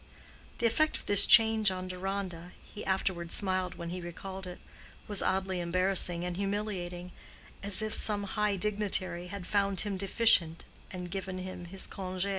The 0.57 0.65
effect 0.65 0.97
of 0.97 1.05
this 1.05 1.27
change 1.27 1.69
on 1.69 1.87
Deronda—he 1.87 2.83
afterward 2.87 3.31
smiled 3.31 3.75
when 3.75 3.91
he 3.91 4.01
recalled 4.01 4.47
it—was 4.47 5.21
oddly 5.21 5.59
embarrassing 5.59 6.25
and 6.25 6.35
humiliating, 6.35 7.11
as 7.61 7.83
if 7.83 7.93
some 7.93 8.23
high 8.23 8.55
dignitary 8.55 9.27
had 9.27 9.45
found 9.45 9.81
him 9.81 9.97
deficient 9.97 10.65
and 10.89 11.11
given 11.11 11.37
him 11.37 11.65
his 11.65 11.85
congé. 11.87 12.29